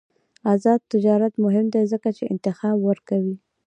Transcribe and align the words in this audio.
آزاد 0.53 0.79
تجارت 0.93 1.33
مهم 1.45 1.65
دی 1.73 1.83
ځکه 1.91 2.09
چې 2.17 2.23
انتخاب 2.33 2.77
ورکوي. 2.83 3.35